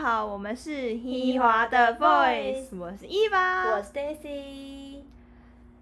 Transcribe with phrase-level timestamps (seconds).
[0.00, 5.02] 好，我们是伊华的 Voice，我是伊娃，我是 Stacy。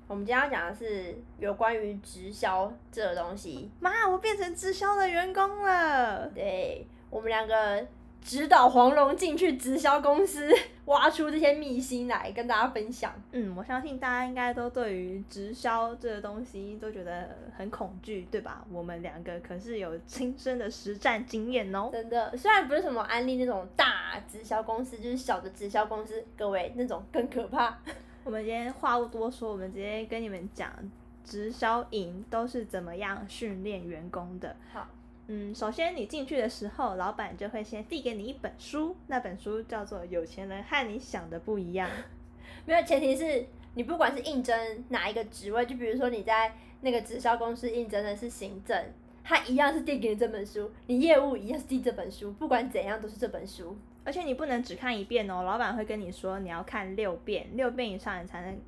[0.09, 3.71] 我们今天要讲的是有关于直销这个东西。
[3.79, 6.27] 妈，我变成直销的员工了。
[6.31, 7.87] 对，我们两个
[8.23, 10.53] 指导黄龙进去直销公司，
[10.87, 13.13] 挖出这些秘辛来跟大家分享。
[13.33, 18.65] 嗯，我相信大家应该都对于直销这个东西都觉得很恐惧，对吧？
[18.71, 21.89] 我们两个可是有亲身的实战经验哦。
[21.93, 27.79] 真的，虽然不是什么安利那种大直销公司，就是小的直销公司，各位那种更可怕。
[28.25, 30.71] 我们今天话不多说，我们直接跟你们讲
[31.25, 34.55] 直销营都是怎么样训练员工的。
[34.73, 34.87] 好，
[35.31, 41.89] 嗯，首先你进去的时候，老板就会先递给你一本书，那本书叫做《有钱人和你想的不一样》。
[42.65, 48.83] 没有前提是你不管是应征哪一个职位，就比如说你在那个直销公司应征的是行政，
[49.23, 53.77] 他一样是递给你这本书；你业务一样是递这本书，不管怎样都是这本书。
[54.05, 58.59] 而且你不能只看一遍哦，老板会跟你说你要看六遍，六遍以上你才能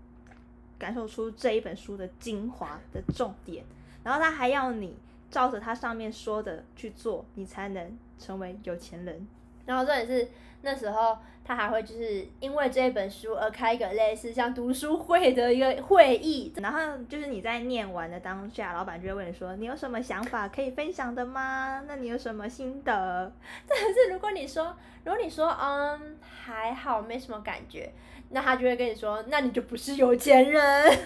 [0.78, 3.64] 感受出这一本书的精华的重点。
[4.04, 4.94] 然后他还要你
[5.30, 9.26] 照着他上面说的去做，你才能成为有钱人。
[9.66, 10.28] 然后这也是
[10.62, 21.82] 那时候他还会就是因为这本书而开一个类似像读书会的一个 会议，然后就是你在念完的当下，老板就会问你说你有什么想法可以分享的吗？
[21.86, 23.32] 那你有什么心得？
[23.68, 27.92] 但是如果你说如果你说嗯还好没什么感觉，
[28.30, 30.62] 那他就会跟你说那你就不是有钱人。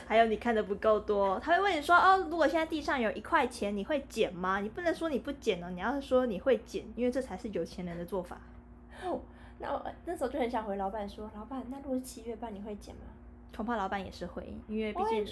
[0.06, 4.61] 还有你看的不够多，他会问你说哦如果现在地上有一块钱你会捡吗？
[4.61, 8.39] 你不能说你不捡哦，你要是说你会捡，因为这才是有钱人的做法。
[9.58, 13.02] 那我那时候就很想回老板说，老板，那如果是七月半，你会捡吗？
[13.56, 15.25] 恐怕老板也是会，因为毕竟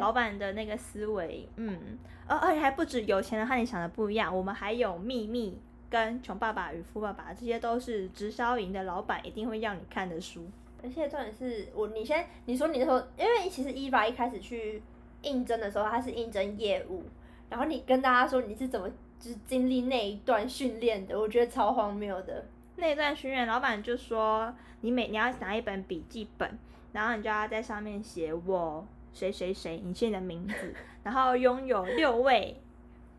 [0.00, 10.46] 老板的那个思维，嗯，而而且还不止有钱人和你想的不一样，我们还有秘密跟穷爸爸与富爸爸，这些都是直销营的老板一定会让你看的书。
[10.82, 14.82] 而且重点是我，你先你说你那时候，因为其实伊娃一开始去
[15.22, 17.04] 应征的时候，他是应征业务，
[17.48, 18.88] 然后你跟大家说你是怎么
[19.18, 22.46] 就是经历那一段训练的，我觉得超荒谬的。
[22.76, 26.58] 那一段训练，老板就说你每你要拿一本笔记本，
[26.92, 32.56] 然后你就要在上面写我谁谁谁，你写你的名字，然后拥有六位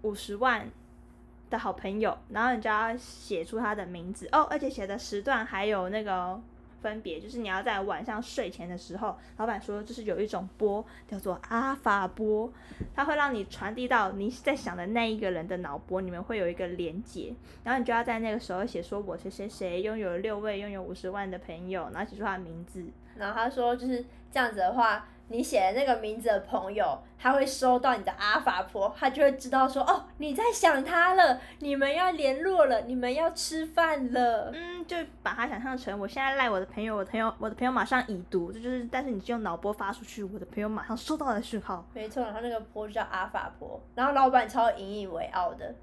[0.02, 0.68] 五十万
[1.52, 6.42] 的好朋友，然后你就要写出他的名字哦，而且写的时段还有那个
[6.82, 12.52] 分别，就是你要在晚上睡前的时候，老板说就是有一种波叫做阿法波，
[12.96, 17.34] 它会让你传递到你在想的那一个人的脑波，你们会有一个连接，
[17.64, 22.84] 然后你就要在那个时候写说我谁谁谁拥有六位拥有五十万的朋友，然后写出他的名字，
[23.18, 34.52] 然后他说就是这样子的话，你写的那个名字的朋友，他会收到你的阿法波，他就会知道说哦你在想他了，你们要联络了，你们要吃饭了。
[34.54, 41.86] 嗯，就把它想象成我现在赖我的朋友，我的朋友我的朋友马上已读，这就是但是你就用脑波发出去，我的朋友马上收到的讯号。
[41.94, 45.74] 没错，然后那个波就叫阿法波，然后老板超引以为傲的。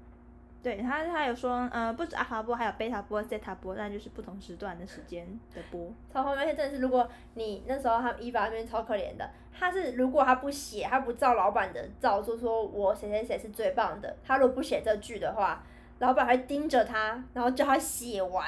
[0.61, 5.25] 对他，他有说，呃，不止阿法波，还有贝塔波、西塔波，但就是不同时段的时间
[5.55, 5.89] 的波。
[6.13, 6.43] 超荒谬！
[6.43, 15.63] 而且真的是，如果你那时候他们伊娃那边超可怜的，他是如果他不写，他不照老板的照说，说我谁谁谁是最棒的，他如果不写这句的话，
[15.99, 18.45] 老板还盯着他，然后叫他写完。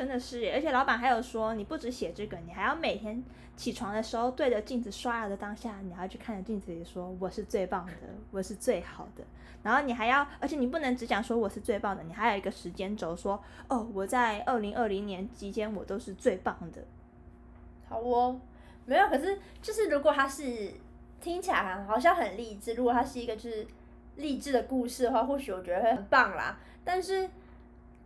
[0.00, 3.22] 真的是，而且老板还有说，你不只写这个，你还要每天
[3.54, 7.92] 起床的时候对着镜子刷牙的当下，你还要去看着镜子里说我是最棒的，
[8.30, 9.22] 我是最好的。
[9.62, 16.82] 然后你还要，而且你不能只讲说我是最棒的，你还有一个时间轴说，哦，我在二零二零年期间我都是最棒的。
[17.86, 18.40] 好哦，
[18.86, 20.72] 没有，可是就是如果他是
[21.20, 23.66] 听起来好像很励志，如果他是一个就是
[24.16, 26.58] 励志的故事的话，或许我觉得会很棒啦。
[26.82, 27.28] 但是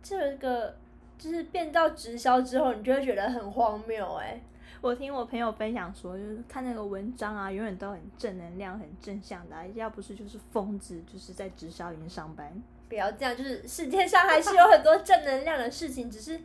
[0.03, 0.75] 这个
[1.17, 4.39] 就是变到直销之后，你就会觉得很荒谬哎、
[4.81, 12.61] 我听我朋友分享说，就是看那个文章啊，永远都很正能量、很正向的啊、要不是就是疯子，就是在直销营上班。
[12.87, 16.39] 不要这样，就是世界上还是有很多正能量的事情，只是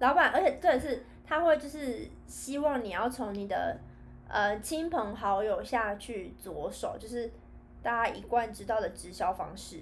[0.00, 3.78] 老板，而且对是他会就是希望你要从你的
[4.28, 7.30] 呃亲朋好友下去着手，就是
[7.80, 9.80] 大家一贯知道的直销方式。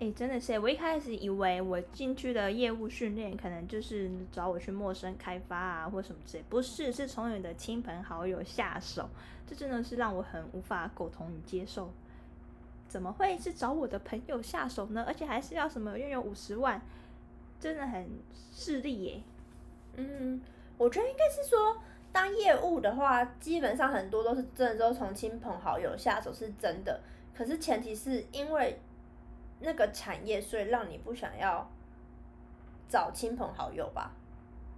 [0.00, 9.08] 哎、真的是，我一开始以为我进去的业务训练可能就是找我去陌生开发啊，或什么之类，不是，是从你的亲朋好友下手，
[9.44, 11.90] 这真的是让我很无法苟同与接受。
[12.86, 15.04] 怎么会是找我的朋友下手呢？
[15.06, 16.80] 而且还是要什么拥有五十万，
[17.58, 18.08] 真的很
[18.52, 19.20] 势利耶。
[19.96, 20.40] 嗯，
[20.76, 21.76] 我觉得应该是说，
[22.12, 27.00] 当业务的话，基本上很多都是真的都从亲朋好友下手是真的，
[27.34, 28.80] 可是前提是因为
[29.60, 31.68] 那个产业，所以让你不想要
[32.88, 34.12] 找亲朋好友吧？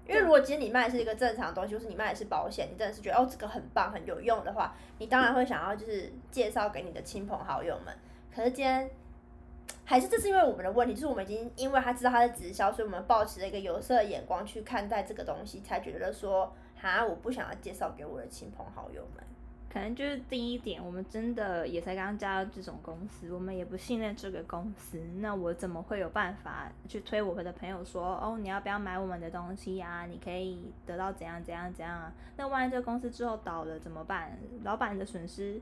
[0.06, 7.94] 因为如果今天你卖的是一个正常的东西，就是你卖的是保险，你真的是觉得哦这个很棒很有用的话，你当然会想要就是介绍给你的亲朋好友们。
[8.34, 8.90] 可是今天
[9.84, 19.22] 还是这是因为我们的问题，就是我们已经因为他知道他是直销，所以我们抱持了一个有色的眼光去看待这个东西，才觉得说哈我不想要介绍给我的亲朋好友们。
[19.72, 30.06] 可能就是第一点，我们真的也才刚加入这种公司，我们也不信任这个公司，那我怎么会有办法去推我的朋友说，哦，你要不要买我们的东西呀？
[30.06, 32.12] 你可以得到怎样怎样怎样啊？
[32.36, 34.36] 那万一这个公司之后倒了怎么办？
[34.64, 35.60] 老板的损失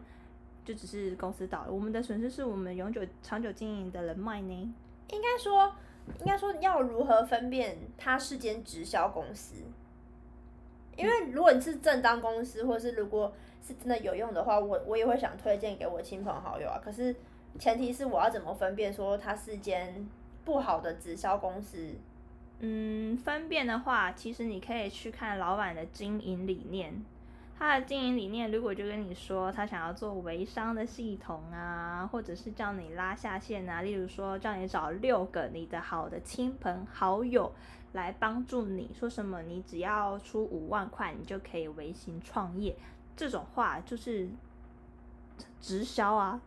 [0.64, 4.74] 就只是公司倒了，我们的损失是我们永久长久经营的人脉呢？
[5.10, 5.70] 应该说，
[6.20, 9.56] 应该说要如何分辨它是间直销公司？
[10.96, 13.32] 因为如果你是正当公司，或是如果
[13.68, 16.80] 是真的有用的话，我我也会想推荐给我亲朋好友啊。
[16.82, 17.14] 可是
[17.58, 20.08] 前提是我要怎么分辨说它是间
[20.44, 21.94] 不好的直销公司？
[22.60, 27.04] 嗯，分辨的话，其实你可以去看老板的经营理念。
[27.58, 37.52] 他的经营理念，如果就跟你说他想要做微商的系统啊，或者是叫你拉下线啊，例如说叫你找六个你的好的亲朋好友
[37.94, 42.76] 来帮助你，说什么你只要出五万块，你就可以微型创业，
[43.18, 44.26] 这种话就是
[45.60, 46.40] 直销啊。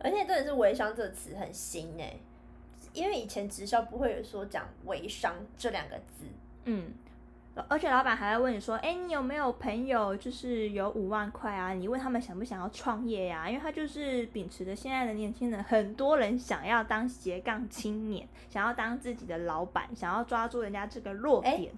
[0.00, 2.16] 而且真的是微商这个词很新哎，
[2.92, 6.24] 因为以前直销不会有说讲微商这两个字，
[6.64, 6.92] 嗯。
[7.68, 11.72] 而且老板还会问你说：“哎，你有没有朋友就是有五万块啊？
[11.72, 13.48] 你问他们想不想要创业呀？
[13.48, 21.72] 因为他就是秉持着现在的年轻人，很多人想要当斜杠青年，想要当自己的老板，想要抓住人家这个弱点。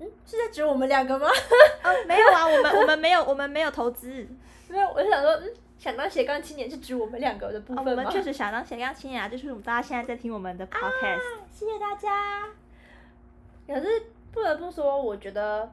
[0.00, 1.28] 嗯，是在指我们两个吗？
[1.84, 4.26] 哦，没有啊，我们我们没有，我们没有投资。
[4.68, 7.90] 没有，我就想说，嗯，想当斜杠青年是指我们两个的部分吗？
[7.90, 11.20] 我们确实想当斜杠青年啊，就是我们大家现在在听我们的 podcast。
[11.52, 12.48] 谢谢大家。
[13.66, 13.86] 可是。
[14.32, 15.68] 不得不说，我觉得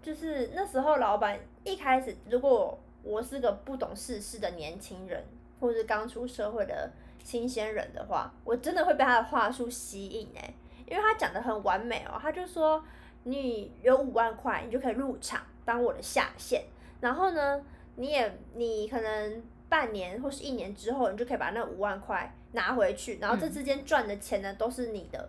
[0.00, 5.20] 就是那时候老板一开始，如果我是个不懂世事的年轻人，
[5.58, 6.88] 或是刚出社会的
[7.24, 10.54] 新鲜人的话，我真的会被他的话术吸引哎，
[10.86, 12.80] 因为他讲的很完美哦，他就说
[13.28, 16.64] 你有五万块，你就可以入场当我的下线，
[17.00, 17.62] 然后呢，
[17.96, 25.28] 你也你可能半年或是一年之后，你就可以把那五万块拿回去，然后这之间赚的钱呢都是你的。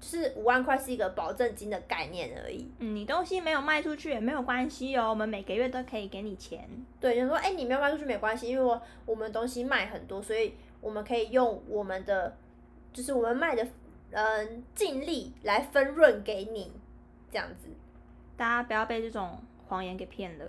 [0.00, 2.70] 就是五万块是一个保证金的概念而已。
[2.78, 6.68] 嗯，你东西没有卖出去也没有关系哦，我们每个月都可以给你钱。
[7.00, 12.32] 对，就说哎，你没有卖出去没关系，因为我我们东西卖很多，所以我们可以用我们的，
[12.92, 13.66] 就是我们卖的，
[14.12, 16.70] 嗯，尽力来分润给你，
[17.30, 17.68] 这样子。
[18.36, 20.44] 大家不要被这种谎言给骗了。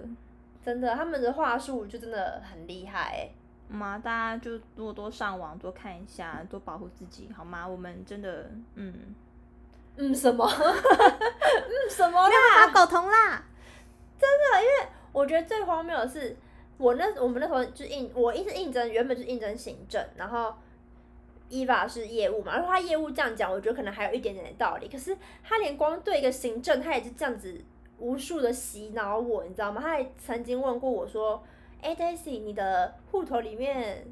[0.64, 3.30] 真的，他们的话术就真的很厉害。
[3.68, 7.68] 嘛，大家就多多上网多看一下，多保护自己，好吗？
[7.68, 9.16] 我们真的，嗯。
[9.96, 10.46] 嗯，什么？
[10.48, 12.68] 嗯，什么啦？
[12.74, 13.44] 搞狗同啦！
[14.18, 16.36] 真的，因为我觉得最荒谬的是，
[16.78, 20.56] 我那我们那时候就应，我一直应征，原本是应征行政，然后
[21.50, 24.88] 伊娃是业务嘛，然后他业务这样讲，我觉得可能还有一点点的道理。
[24.88, 27.60] 可是他连光对一个行政，他也是这样子
[27.98, 29.82] 无数的洗脑我，你知道吗？
[29.82, 31.44] 他还曾经问过我说
[31.82, 34.08] ：“哎，Daisy，你的户头里面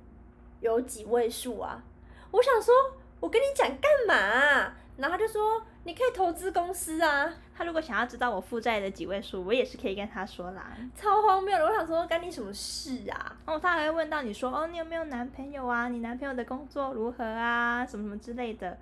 [0.60, 1.84] 有几位数啊？”
[2.32, 2.74] 我想说，
[3.20, 4.74] 我跟你讲干嘛？
[4.98, 5.62] 然后他就说。
[5.88, 7.34] 你可以投资公司啊！
[7.56, 10.76] 他如果想要知道我负债的几位数，我也是可以跟他说啦。
[10.94, 13.38] 超荒谬的，我想说干你什么事啊？
[13.46, 15.88] 哦，他还会问到你说，哦，你有没有男朋友啊？
[15.88, 17.86] 你男朋友的工作如何啊？
[17.86, 18.78] 什么什么之类的。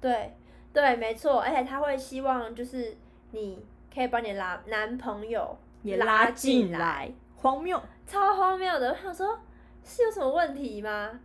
[0.00, 0.34] 对，
[0.72, 2.96] 对，没错，而且他会希望就是
[3.30, 8.90] 你可以把你拉男朋友也拉进来，荒谬，超荒谬的。
[8.90, 9.38] 我想说，
[9.84, 11.20] 是有什么问题吗？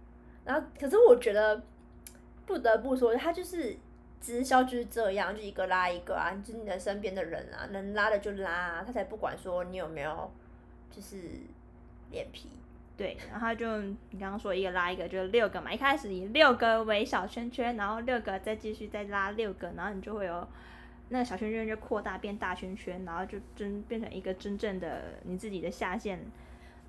[0.46, 1.64] 然后，可是我觉得
[2.46, 3.76] 不得不说，他就是。
[4.20, 10.32] 直销就是这样，就一个拉一个啊，就是你的身边的人啊，能拉的就拉，啊，他才不管说你有没有，
[10.92, 11.18] 就是
[12.12, 12.50] 脸皮。
[12.98, 20.48] 对，然后就你刚刚说一个拉一个，就六个嘛，一开始以六个为小圈圈，然后六个再继续再拉六个，然后你就会有
[21.10, 26.20] 那个小圈圈就扩大变大圈圈，然后就真变成一个真正的你自己的下线。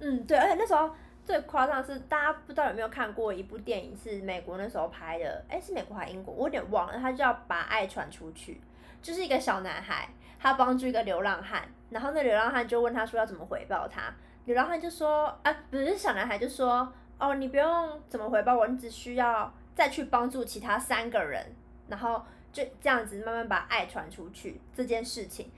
[0.01, 0.91] 嗯，对，而且那时候。
[1.29, 6.33] 最夸张是，大家不知道有没有看过一部电影，是美国那时候拍的，哎，是美国还是英国？
[6.33, 6.99] 我有点忘了。
[6.99, 8.59] 他就要把爱传出去，
[9.03, 10.09] 就是一个小男孩，
[10.41, 14.11] 他帮助一个流浪汉，然后那流浪汉就问他说要怎么回报他，
[14.47, 21.55] 流浪汉就说，啊，不是小男孩就说，哦，你不用怎么回报我，你只需要再去帮助其他三个人，
[21.89, 25.53] 然后就这样子慢慢把爱传出去这件事情。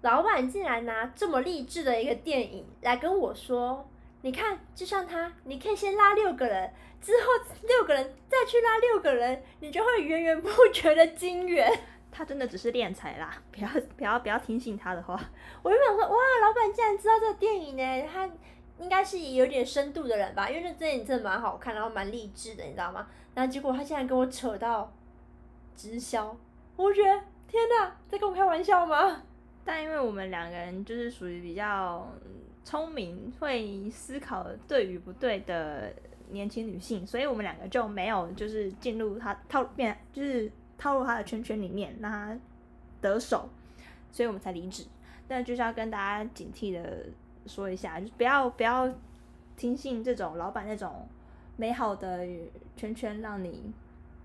[0.00, 3.88] 老板竟然拿这么励志的一个电影来跟我说。
[4.22, 7.28] 你看，就像他，你可以先拉六个人，之后
[7.66, 11.70] 六个人再去拉六个人，你就会源源不绝的金源。
[12.10, 15.18] 他真的只是敛财啦，不要不要不要听信他的话。
[15.62, 18.30] 我就想说，哇，老板竟然知道这个电影呢，他
[18.78, 23.06] 应该是有点深度的人吧，因为这电影真的蛮好看，然后蛮励志的，你知道吗？
[23.34, 24.92] 然后结果他竟然跟我扯到
[25.74, 26.36] 直销，
[26.76, 29.22] 我觉得天哪，在跟我开玩笑吗？
[29.64, 32.06] 但因为我们两个人就是属于比较
[32.64, 35.92] 聪明、会思考对与不对的
[36.30, 42.38] 年轻女性，所以我们两个就没有就是进入他套变，就是套入他的圈圈里面，让他
[43.00, 43.48] 得手，
[44.10, 44.84] 所以我们才离职。
[45.28, 47.06] 但就是要跟大家警惕的
[47.46, 48.92] 说一下，就是不要不要
[49.56, 51.08] 听信这种老板那种
[51.56, 52.26] 美好的
[52.76, 53.72] 圈圈，让你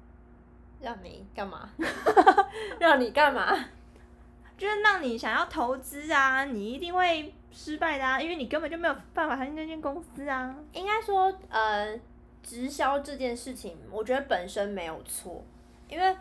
[0.81, 1.69] 让你干嘛？
[2.79, 3.65] 让你干嘛？
[4.57, 10.55] 就是让你想要投资啊，你一定会失败的啊，因为你根本就没有办法相信那间公司啊。
[10.73, 11.99] 应该说，呃，
[12.43, 15.43] 直销这件事情，我觉得本身没有错，
[15.89, 16.15] 因为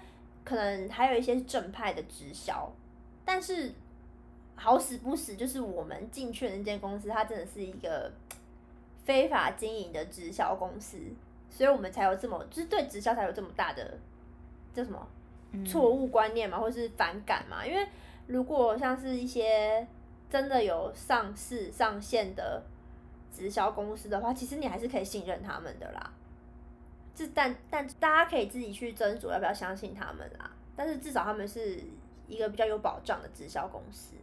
[0.45, 2.73] 可能还有一些正派的直销，
[3.25, 3.73] 但是
[4.55, 8.11] 好死不死，就是我们进去的那间公司，它真的是一个
[9.05, 10.99] 非法经营的直销公司，
[11.51, 13.99] 所以我们才有这么，就是对直销才有这么大的
[14.73, 15.07] 叫什么
[15.67, 17.87] 错误观念嘛，或是反感嘛，因为。
[18.29, 19.87] 如果像是一些
[20.29, 22.63] 真的有上市上线的
[23.33, 26.13] 直销公司的话，其实你还是可以信任他们的啦。
[27.15, 30.51] 这但但大家可以自己去斟酌要不要相信他们啦。
[30.75, 31.81] 但是至少他们是
[32.27, 34.15] 一个比较有保障的直销公司。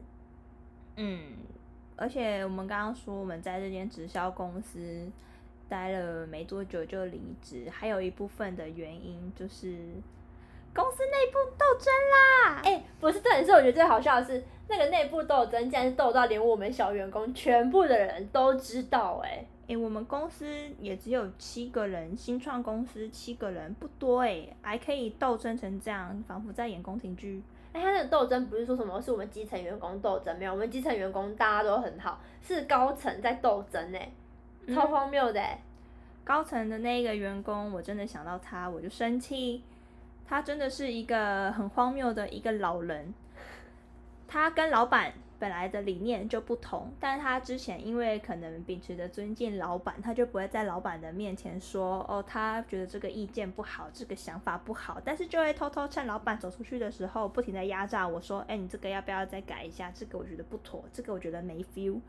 [0.98, 1.34] 嗯，
[1.96, 5.10] 而且我们刚刚说我们在这间直销公司
[5.68, 9.78] 待了没多久就离职，还有一部分的原因就是。
[10.76, 12.62] 公司内部斗争啦！
[12.64, 20.46] 哎，不是，重点是我觉得最好笑的是，那个内部斗争竟然是斗到连我们小员工全部的人都知道，哎，哎，我们公司
[20.80, 27.42] 也只有七个人，新创公司七个人不多哎，还可以斗争成这样，仿佛在演宫廷剧。
[27.72, 34.12] 哎，他那个斗争不是说什么是我们基层员工斗争，没有，我们基层员工大家都很好，是高层在斗争哎，
[34.74, 35.62] 超荒谬的哎，
[36.24, 39.64] 高层的那个员工，我真的想到他我就生气。
[40.26, 43.14] 他真的是一个很荒谬的一个老人，
[44.28, 59.92] 他跟老板本来的理念就不同，但是他之前因为可能秉持着尊敬老板，他就不会在老板的面前说哦，他觉得这个意见不好，这个想法不好，但是就会偷偷趁老板走出去的时候，不停的压榨我说，哎，你这个要不要再改一下？
[59.94, 62.00] 这个我觉得不妥，这个我觉得没 feel，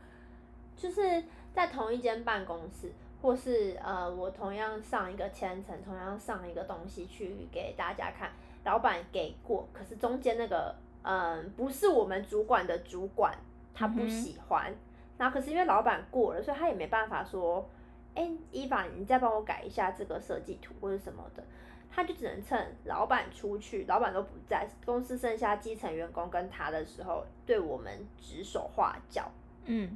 [0.75, 2.91] 就是在同一间办公室。
[3.21, 8.29] 或是呃，我同样上一个千层，同样上一个东西去给大家看，
[8.63, 10.75] 老板给过，可是中间那个
[11.05, 13.37] 嗯，不是我们主管的主管，
[13.75, 14.73] 他不喜欢，
[15.19, 17.69] 然后可是因为老板过了，所以他也没办法说，
[18.15, 21.43] 哎，伊凡，你再帮我改一下这个设计图或者什么的，
[21.91, 29.31] 他就只能趁老板出去，老板都不在，公司剩下基层员工跟他的时候，对我们指手画脚，
[29.65, 29.95] 嗯。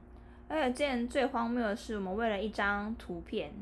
[0.51, 3.53] 而且，件最荒谬的是，我们为了一张图片，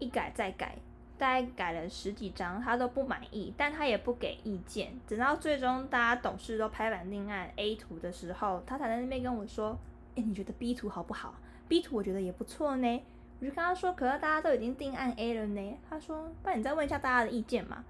[0.00, 0.76] 一改再改，
[1.16, 4.92] 大概改了十几张，他都不满意，但他也不给意见。
[5.06, 9.78] 等到最终大家董事都拍板定案 A 图的时候，他才在那边跟我说
[10.16, 11.34] ：“哎，你觉得 B 图好不好
[11.68, 13.02] ？B 图我觉得也不错呢。”
[13.40, 17.84] 我就跟他说：“可是大家都已经定案 A 了呢。”他说：“不然你再问一下大家的意见嘛。”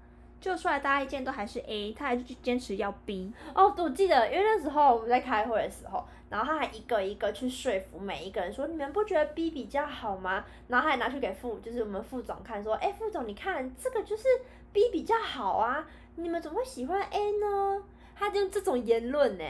[0.45, 3.33] 就出来大家意见都还是 A，他还是去坚持要 B。
[3.55, 6.05] 哦，我记得，因为那时候我们在开会的时候。
[6.27, 10.43] 然后他还一个一个去说服每一个人，说你们不觉得 B 比较好吗？
[10.67, 14.23] 然后还拿去给副，就是我们副总看，说，哎，副总你看这个就是
[14.71, 17.83] B 比较好啊，你们怎么会喜欢 A 呢？
[18.15, 19.43] 他就这种言论呢，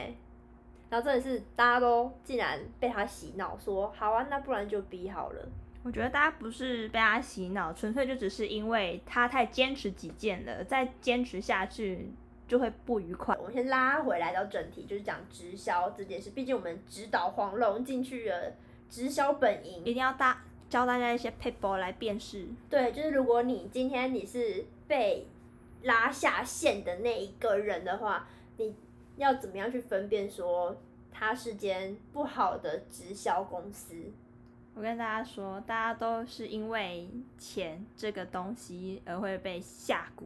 [0.90, 5.48] 然后真的是大家都竟然被他洗脑，说好啊，那不然就 B 好了。
[5.86, 12.12] 我觉得大家不是被他洗脑，纯粹就只是因为他太坚持己见了，再坚持下去。
[12.48, 13.36] 就会不愉快。
[13.40, 16.30] 我们先拉回来到正题，就是讲直销这件事。
[16.30, 18.54] 毕竟我们指导黄龙进去了
[18.88, 22.48] 直销本营，一定要大教大家一些 paper 来辨识。
[22.70, 25.26] 对，就是如果你今天你是被
[25.82, 28.28] 拉下线的那一个人的话，
[28.58, 28.76] 你
[29.18, 30.80] 要怎么样去分辨说
[31.12, 33.96] 他是间不好的直销公司？
[34.76, 40.26] 我跟大家说，大家都是因为钱这个东西而会被下蛊。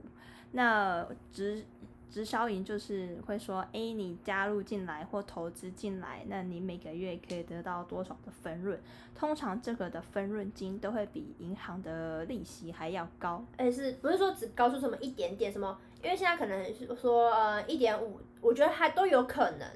[0.51, 1.63] 那直
[2.09, 8.79] 直销营就是会说，哎，你加入进来或投资进来，那你每个月可以得到多少的分润？
[9.13, 13.45] 通常这个的分润金都会比银行的利息还要高。
[13.57, 15.51] 哎，是不是说只高出什么一点点？
[15.51, 15.79] 什么？
[16.01, 19.69] 因为现在可能是说，呃，一点五，我觉得还都有可能。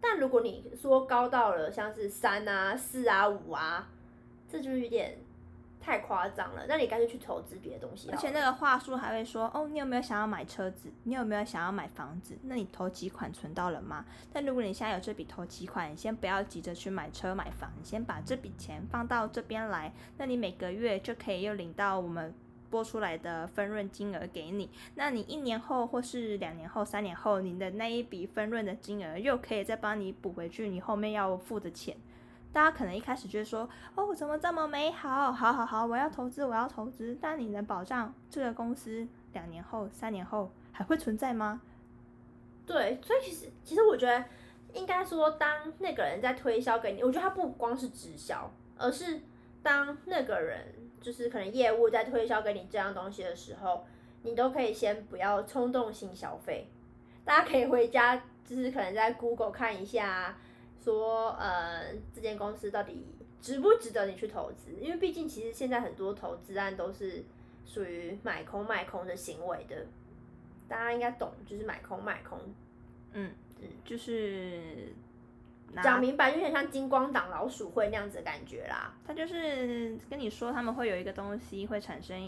[0.00, 3.88] 但如果你说高到了像是三啊、四啊、五啊，
[4.50, 5.18] 这就是有点
[5.80, 8.10] 太夸张了，那你干脆去投资别的东西。
[8.10, 10.90] 而且那个话术还会说，哦，你有没有想要买车子？
[11.04, 12.36] 你有没有想要买房子？
[12.42, 14.04] 那你投几款存到了吗？
[14.32, 22.34] 但如果你现在有这笔投几款，你先不要急着去买车买房，你先把这笔钱放到这边来，那你每个月就可以又领到我们
[22.68, 24.68] 拨出来的分润金额给你。
[24.96, 31.96] 那你一年后或是两年后、三年后，你的那一笔分润的金额又可以再帮你补回去你后面要付的钱。
[32.52, 35.30] 大家可能一开始就会说：“哦，怎么这么美好？
[35.30, 41.60] 好好好，我要投资，我要投资。”但你能保障这个公司两年后、三年后还会存在吗？
[42.66, 44.24] 对，所以其实其实我觉得
[44.74, 49.20] 应该说，当那个人在推销给你，我觉得他不光是直销，而是
[49.62, 53.86] 当那个人就是可能业务在推销给你这样东西的时候，
[54.22, 56.66] 你都可以先不要冲动性消费。
[57.24, 60.36] 大家可以回家，就是可能在 Google 看一下，
[60.82, 63.06] 说呃这间公司到底
[63.40, 64.72] 值不值得你去投资？
[64.80, 67.24] 因为毕竟其实现在很多投资案都是
[67.64, 69.86] 属于买空卖空的行为的，
[70.68, 72.38] 大家应该懂，就是买空卖空。
[73.12, 73.32] 嗯，
[73.84, 74.92] 就是
[75.72, 78.94] 拿讲明白，有点像金光党老鼠会那样子的感觉啦。
[79.06, 82.20] 他就是跟你说他们会有一个东西会产生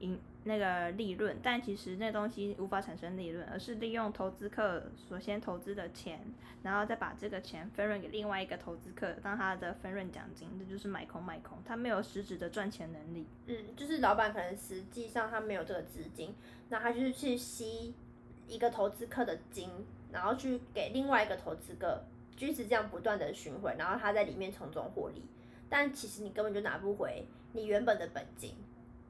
[0.00, 6.20] 盈那个利润，但其实那东西无法产生利润，而是利用投资客所先投资的钱，
[6.62, 13.26] 然后再把这个钱分润给另外一个投资客当他的分润奖金，这就是买空卖空，他没有实质的赚钱能力。
[13.46, 16.32] 嗯，就是老板可能实际上他没有这个资金，
[16.68, 17.92] 那他就是去吸
[18.46, 19.68] 一个投资客的金，
[20.12, 22.04] 然后去给另外一个投资客，
[22.36, 25.22] 就是这样不断的循环，然后他在里面从中获利，
[25.68, 28.54] 但其实你根本就拿不回你原本的本金，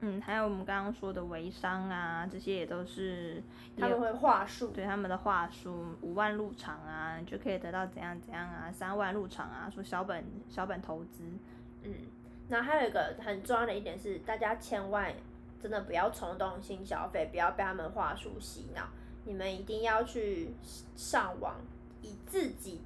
[0.00, 3.42] 嗯，还有我们刚刚说的微商啊，这些也都是
[3.78, 4.68] 他们会话术。
[4.68, 11.24] 对他们的话术，五万入场啊，你就可以得到怎样怎样啊，三万入场啊，说小本小本投资，
[11.82, 11.94] 嗯，
[12.48, 15.12] 那还有一个很重要的一点是，大家千万
[15.58, 18.82] 真的不要冲动性消费，不要被他们话术洗脑。
[19.24, 20.54] 你们一定要去
[20.94, 21.56] 上网，
[22.02, 22.82] 以自己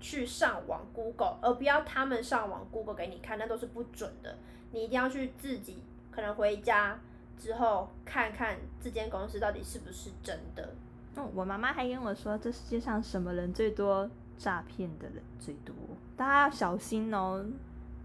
[0.00, 4.38] 去上网 Google，而不要他们上网 Google 给你看，那都是不准的。
[4.72, 5.78] 你一定要去自己，
[6.16, 6.98] 可能回家
[7.38, 10.68] 之后看看这间公司到底是不是真的。
[11.14, 14.10] 嗯，我妈妈还跟我说，这世界上什么人最多？
[14.38, 15.74] 诈骗的人最多，
[16.14, 17.42] 大家要小心哦。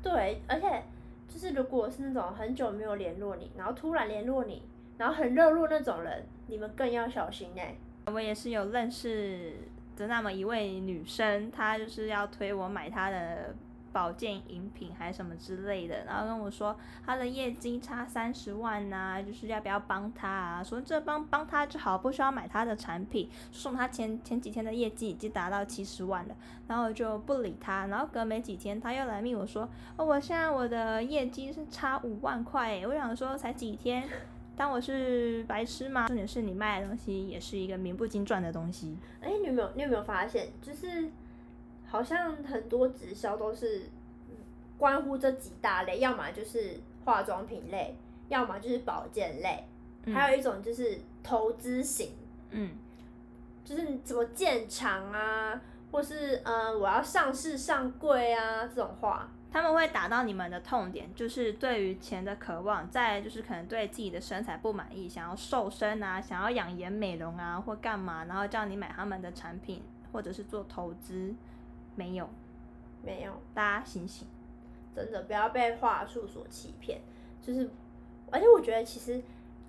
[0.02, 0.82] 对，而且
[1.28, 4.64] 就是如果是那种很久没有联络你，然后突然联络你，
[4.98, 9.54] 然后很热络那种人，你们更要小心哎、我也是有认识
[9.98, 13.54] 的那么一位女生，她就是要推我买她的
[13.92, 16.76] 保健饮品还是什么之类的，然后跟我说
[17.06, 20.64] 他的业绩差三十万呐、就是要不要帮他啊？
[20.64, 23.30] 说这帮帮他就好，不需要买他的产品。
[23.52, 26.36] 送他前前几天的业绩已经达到七十万了，
[26.68, 34.08] 然后我就不理他，然后隔没几天他又来密我说，哦，我现在我的业绩是差五万块，我想说才几天。
[34.54, 36.08] 当我是白痴吗？
[36.08, 38.96] 重点是你卖的东西也是一个名不经传的东西。
[39.22, 41.10] 哎、你有没有你有没有发现，就是
[41.92, 43.80] 好像很多直销都是
[44.30, 44.36] 嗯
[44.78, 47.98] 关乎这几大类，要么就是化妆品类，
[48.30, 49.68] 要么就是保健类，
[50.14, 52.14] 还有一种就是投资型，
[52.52, 52.72] 嗯，
[53.66, 59.30] 就是什么建厂啊，或是嗯我要上市上柜啊这种话。
[59.52, 71.36] 他们会打到你们的痛点，就是对于钱的渴望，再就是可能对自己的身材不满意，想要瘦身啊，想要养颜美容啊，或干嘛，然后叫你买他们的产品，或者是做投资，
[72.02, 72.28] 没有，
[73.04, 74.28] 没有，大家醒醒。
[74.96, 77.00] 真的不要被话术所欺骗。
[77.44, 77.70] 就是，
[78.32, 79.22] 而且我觉得其实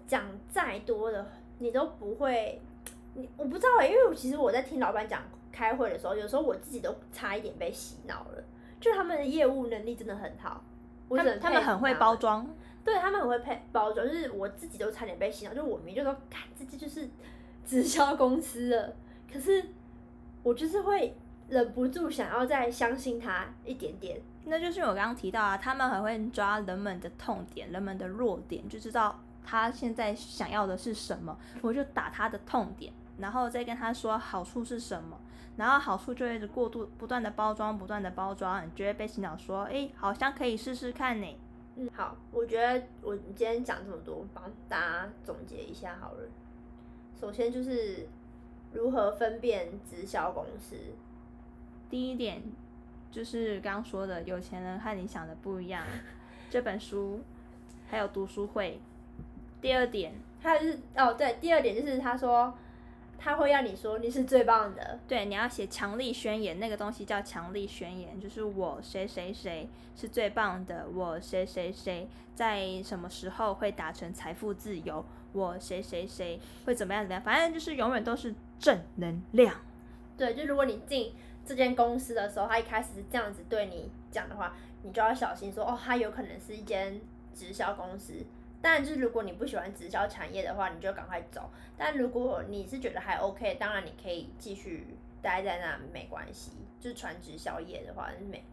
[0.06, 2.60] 讲再多的，你都不会，
[3.14, 8.42] 你我不知道欸，因为我其实我在听老板讲开会的时候，有时候我自己都差一点被洗脑了。
[8.80, 10.64] 就他们的业务能力真的很好，
[11.08, 12.48] 我他们他们很会包装，
[12.82, 17.08] 对他们很会配包装，就是我自己都差点被洗脑，就我明明就说，看这这就是
[17.64, 18.96] 直销公司了，
[19.32, 19.64] 可是
[20.42, 21.14] 我就是会
[21.52, 24.18] 忍不住想要再相信他一点点。
[24.46, 35.20] 那就是我刚刚提到啊，他们很会抓人们的痛点、人们的弱点，就知道他现在想要的是什么，我就打他的痛点，然后再跟他说好处是什么，
[35.58, 41.38] 然后好处就会一直过度不断的包装，不断的包装，你就会被洗脑说，诶，好像可以试试看呢。
[41.76, 46.28] 嗯，好，我觉得我今天讲这么多，帮大家总结一下好了。
[47.20, 48.08] 首先就是
[48.72, 50.76] 如何分辨直销公司，
[51.92, 52.42] 第一点
[53.10, 55.84] 就是刚刚说的，有钱人和你想的不一样，
[56.48, 57.20] 这本书
[57.90, 58.80] 还有读书会。
[59.60, 62.54] 第二点，还有就是哦，对，第二点就是他说
[63.18, 64.98] 他会要你说你是最棒的。
[65.06, 79.54] 对，你要写强力宣言，那个东西叫强力宣言，就是我谁谁谁是最棒的，我谁谁谁在什么时候会达成财富自由，我谁谁谁会怎么样怎么样，反正就是永远都是正能量。
[80.16, 81.12] 对，就如果你进
[81.44, 87.00] 这间公司的时候，他一开始是这样子对你讲的话，你就要小心说，哦，他有可能是一间
[87.34, 88.14] 直销公司。
[88.60, 91.50] 当然，就是如果你不喜欢直销产业的话，你就赶快走。
[91.76, 94.86] 但如果你是觉得还 OK，当然你可以继续
[95.20, 96.52] 待在那，没关系。
[96.78, 98.44] 就是传直销业的话，没。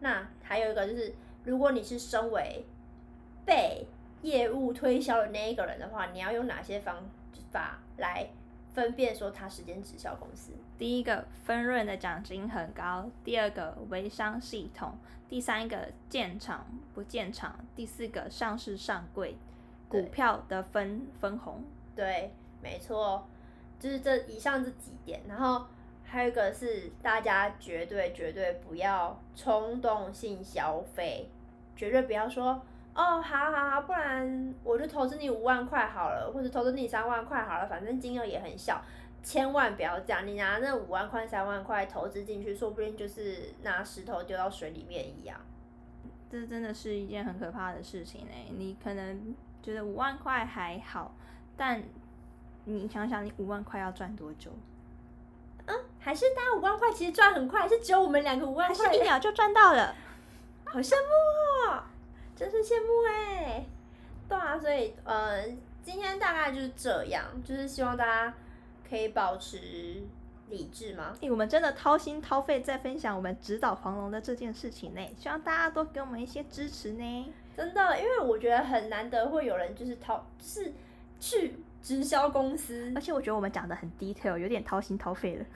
[0.00, 1.14] 那还有一个就是，
[1.44, 2.64] 如果你是身为
[3.44, 3.86] 被
[4.22, 7.04] 业务推销的那一个人的话，你要用哪些方
[7.50, 8.26] 法来
[8.72, 10.52] 分辨说它是间直销公司？
[10.78, 14.92] 第一个，分润的奖金很高；第二个，微商系统；
[15.28, 19.36] 第三个，建厂不建厂；第四个，上市上柜，
[19.88, 21.62] 股票的分分红。
[21.94, 22.32] 对，
[22.62, 23.26] 没错，
[23.78, 25.20] 就是这以上这几点。
[25.28, 25.66] 然后
[26.04, 31.28] 还有一个是，大家绝对绝对不要冲动性消费，
[31.76, 32.62] 绝对不要说
[32.94, 38.82] 哦，好好好，不然我就投资你五万块好了，或者投资你三万块好了，反正金额也很小。
[39.22, 45.40] 千万不要这样，你拿那五万块、三万块投资进去，说不定就是拿石头丢到水里面一样。
[46.28, 48.46] 这真的是一件很可怕的事情哎！
[48.50, 51.14] 你可能觉得五万块还好，
[51.56, 51.82] 但
[52.64, 54.50] 你想想，你五万块要赚多久？
[55.66, 59.94] 嗯，还是大家五万块其实赚很快，是只有我们两个五万块，一秒就赚到了，
[60.64, 61.84] 好羡慕哦！
[62.42, 63.64] 真是羡慕哎！
[64.28, 65.44] 对啊，所以呃，
[65.82, 68.34] 今天大概就是这样，就是希望大家。
[68.90, 70.02] 可以保持
[70.50, 71.16] 理智吗？
[71.22, 77.32] 诶，我们真的掏心掏肺在分享我们指导黄龙的这件事情呢，希望大家多给我们一些支持呢。
[77.56, 80.70] 真的，因为我觉得很难得会有人就是掏，就是
[81.18, 85.46] 去直销公司，而且我觉得我们讲的很 detail，有点掏心掏肺了，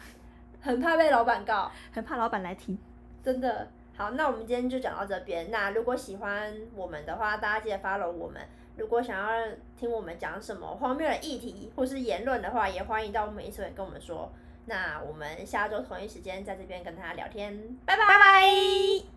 [0.63, 2.79] 很怕被老板告，很怕老板来听。
[3.23, 5.51] 真的，好，那我们今天就讲到这边。
[5.51, 8.43] 那如果喜欢我们的话，大家记得 follow 我们。
[8.77, 14.31] 如果想要听我们讲什么荒谬的议题或是言论的话，也欢迎到我们 Ins 跟我们说。
[14.67, 19.16] 那我们下周同一时间在这边跟大家聊天，拜拜。